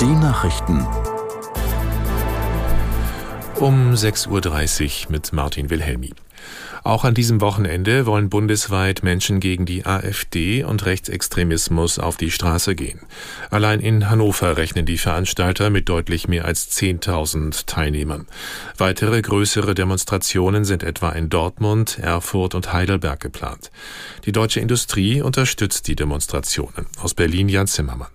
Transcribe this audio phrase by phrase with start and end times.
[0.00, 0.86] Die Nachrichten.
[3.56, 6.14] Um 6.30 Uhr mit Martin Wilhelmi.
[6.82, 12.74] Auch an diesem Wochenende wollen bundesweit Menschen gegen die AfD und Rechtsextremismus auf die Straße
[12.74, 13.00] gehen.
[13.50, 18.26] Allein in Hannover rechnen die Veranstalter mit deutlich mehr als 10.000 Teilnehmern.
[18.78, 23.70] Weitere größere Demonstrationen sind etwa in Dortmund, Erfurt und Heidelberg geplant.
[24.24, 26.86] Die deutsche Industrie unterstützt die Demonstrationen.
[27.02, 28.08] Aus Berlin Jan Zimmermann.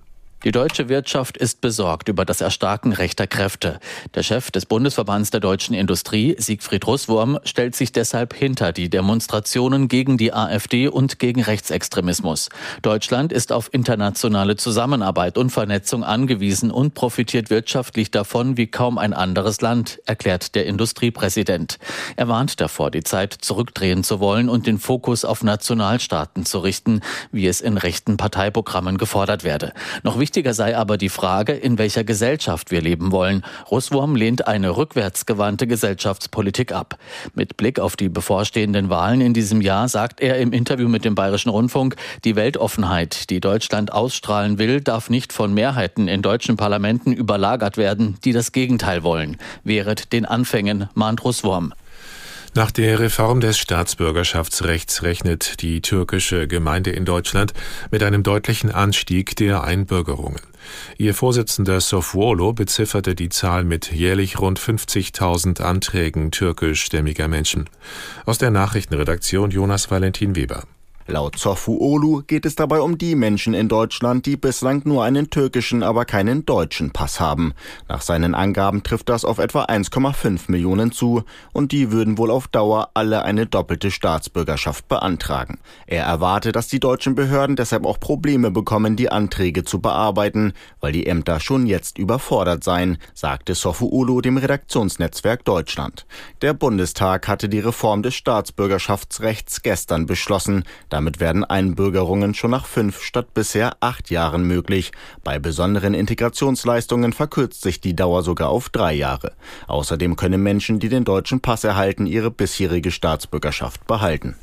[0.46, 3.80] Die deutsche Wirtschaft ist besorgt über das Erstarken rechter Kräfte.
[4.14, 9.88] Der Chef des Bundesverbands der deutschen Industrie, Siegfried Russwurm, stellt sich deshalb hinter die Demonstrationen
[9.88, 12.50] gegen die AfD und gegen Rechtsextremismus.
[12.84, 19.14] Deutschland ist auf internationale Zusammenarbeit und Vernetzung angewiesen und profitiert wirtschaftlich davon wie kaum ein
[19.14, 21.80] anderes Land, erklärt der Industriepräsident.
[22.18, 27.02] Er warnt davor, die Zeit zurückdrehen zu wollen und den Fokus auf Nationalstaaten zu richten,
[27.32, 29.74] wie es in rechten Parteiprogrammen gefordert werde.
[30.04, 33.44] Noch Wichtiger sei aber die Frage, in welcher Gesellschaft wir leben wollen.
[33.72, 36.98] Russwurm lehnt eine rückwärtsgewandte Gesellschaftspolitik ab.
[37.34, 41.16] Mit Blick auf die bevorstehenden Wahlen in diesem Jahr sagt er im Interview mit dem
[41.16, 47.14] Bayerischen Rundfunk, die Weltoffenheit, die Deutschland ausstrahlen will, darf nicht von Mehrheiten in deutschen Parlamenten
[47.14, 49.38] überlagert werden, die das Gegenteil wollen.
[49.64, 51.74] Wehret den Anfängen, mahnt Russwurm.
[52.58, 57.54] Nach der Reform des Staatsbürgerschaftsrechts rechnet die türkische Gemeinde in Deutschland
[57.92, 60.40] mit einem deutlichen Anstieg der Einbürgerungen.
[60.98, 67.70] Ihr Vorsitzender Sofwolo bezifferte die Zahl mit jährlich rund 50.000 Anträgen türkischstämmiger Menschen.
[68.26, 70.64] Aus der Nachrichtenredaktion Jonas Valentin Weber.
[71.08, 75.84] Laut Zofuolu geht es dabei um die Menschen in Deutschland, die bislang nur einen türkischen,
[75.84, 77.54] aber keinen deutschen Pass haben.
[77.88, 81.22] Nach seinen Angaben trifft das auf etwa 1,5 Millionen zu
[81.54, 85.60] und die würden wohl auf Dauer alle eine doppelte Staatsbürgerschaft beantragen.
[85.86, 90.92] Er erwarte, dass die deutschen Behörden deshalb auch Probleme bekommen, die Anträge zu bearbeiten, weil
[90.92, 96.08] die Ämter schon jetzt überfordert seien, sagte Sofuolu dem Redaktionsnetzwerk Deutschland.
[96.42, 100.64] Der Bundestag hatte die Reform des Staatsbürgerschaftsrechts gestern beschlossen.
[100.96, 104.94] Damit werden Einbürgerungen schon nach fünf statt bisher acht Jahren möglich.
[105.26, 109.34] Bei besonderen Integrationsleistungen verkürzt sich die Dauer sogar auf drei Jahre.
[109.68, 114.36] Außerdem können Menschen, die den deutschen Pass erhalten, ihre bisherige Staatsbürgerschaft behalten.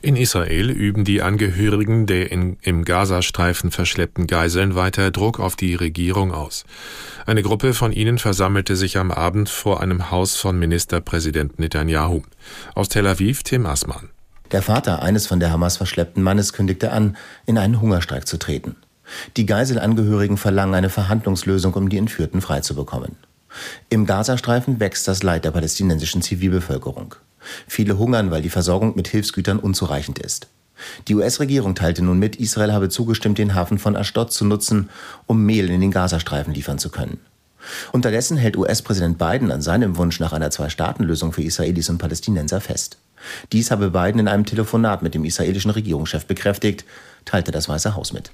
[0.00, 5.74] In Israel üben die Angehörigen der in, im Gazastreifen verschleppten Geiseln weiter Druck auf die
[5.74, 6.66] Regierung aus.
[7.26, 12.22] Eine Gruppe von ihnen versammelte sich am Abend vor einem Haus von Ministerpräsident Netanyahu.
[12.76, 14.10] Aus Tel Aviv Tim Assmann.
[14.52, 17.16] Der Vater eines von der Hamas verschleppten Mannes kündigte an,
[17.46, 18.76] in einen Hungerstreik zu treten.
[19.36, 23.16] Die Geiselangehörigen verlangen eine Verhandlungslösung, um die Entführten freizubekommen.
[23.88, 27.14] Im Gazastreifen wächst das Leid der palästinensischen Zivilbevölkerung.
[27.66, 30.48] Viele hungern, weil die Versorgung mit Hilfsgütern unzureichend ist.
[31.08, 34.88] Die US-Regierung teilte nun mit, Israel habe zugestimmt, den Hafen von Ashdod zu nutzen,
[35.26, 37.20] um Mehl in den Gazastreifen liefern zu können.
[37.92, 42.96] Unterdessen hält US-Präsident Biden an seinem Wunsch nach einer Zwei-Staaten-Lösung für Israelis und Palästinenser fest.
[43.52, 46.84] Dies habe Biden in einem Telefonat mit dem israelischen Regierungschef bekräftigt,
[47.24, 48.30] teilte das Weiße Haus mit.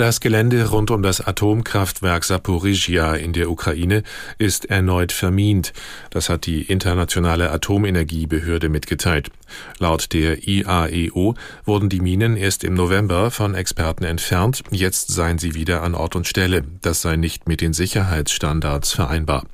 [0.00, 4.02] Das Gelände rund um das Atomkraftwerk Saporizhia in der Ukraine
[4.38, 5.74] ist erneut vermint.
[6.08, 9.30] Das hat die Internationale Atomenergiebehörde mitgeteilt.
[9.78, 11.34] Laut der IAEO
[11.66, 14.62] wurden die Minen erst im November von Experten entfernt.
[14.70, 16.64] Jetzt seien sie wieder an Ort und Stelle.
[16.80, 19.44] Das sei nicht mit den Sicherheitsstandards vereinbar.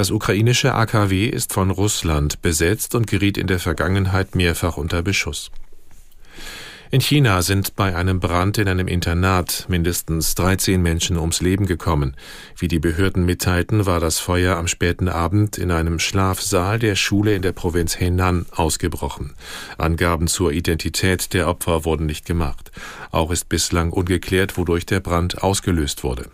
[0.00, 5.50] Das ukrainische AKW ist von Russland besetzt und geriet in der Vergangenheit mehrfach unter Beschuss.
[6.90, 12.16] In China sind bei einem Brand in einem Internat mindestens 13 Menschen ums Leben gekommen.
[12.56, 17.34] Wie die Behörden mitteilten, war das Feuer am späten Abend in einem Schlafsaal der Schule
[17.34, 19.34] in der Provinz Henan ausgebrochen.
[19.76, 22.72] Angaben zur Identität der Opfer wurden nicht gemacht.
[23.10, 26.30] Auch ist bislang ungeklärt, wodurch der Brand ausgelöst wurde.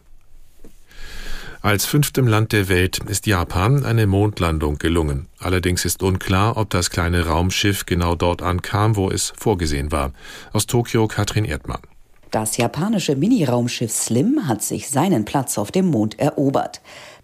[1.66, 5.26] Als fünftem Land der Welt ist Japan eine Mondlandung gelungen.
[5.40, 10.12] Allerdings ist unklar, ob das kleine Raumschiff genau dort ankam, wo es vorgesehen war.
[10.52, 11.80] Aus Tokio Katrin Erdmann.
[12.30, 16.82] Das japanische Mini-Raumschiff Slim hat sich seinen Platz auf dem Mond erobert.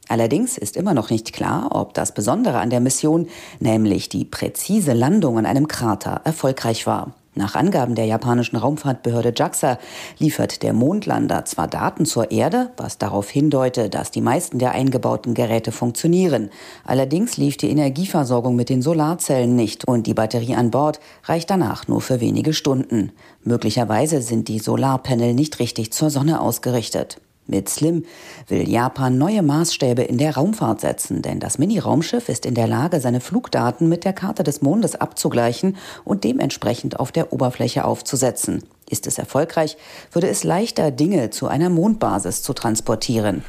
[0.08, 3.28] Allerdings ist immer noch nicht klar, ob das Besondere an der Mission,
[3.60, 7.14] nämlich die präzise Landung an einem Krater, erfolgreich war.
[7.34, 9.78] Nach Angaben der japanischen Raumfahrtbehörde JAXA
[10.18, 15.32] liefert der Mondlander zwar Daten zur Erde, was darauf hindeutet, dass die meisten der eingebauten
[15.32, 16.50] Geräte funktionieren.
[16.84, 21.88] Allerdings lief die Energieversorgung mit den Solarzellen nicht und die Batterie an Bord reicht danach
[21.88, 23.12] nur für wenige Stunden.
[23.44, 27.18] Möglicherweise sind die Solarpanel nicht richtig zur Sonne ausgerichtet.
[27.46, 28.04] Mit Slim
[28.48, 33.00] will Japan neue Maßstäbe in der Raumfahrt setzen, denn das Mini-Raumschiff ist in der Lage,
[33.00, 38.62] seine Flugdaten mit der Karte des Mondes abzugleichen und dementsprechend auf der Oberfläche aufzusetzen.
[38.88, 39.76] Ist es erfolgreich,
[40.12, 43.44] würde es leichter, Dinge zu einer Mondbasis zu transportieren.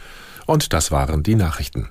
[0.45, 1.89] Und das waren die Nachrichten.